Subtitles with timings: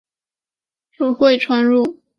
[0.89, 2.01] 属会川路。